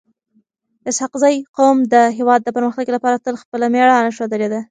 [0.89, 4.59] اسحق زي قوم د هیواد د پرمختګ لپاره تل خپل میړانه ښودلي ده.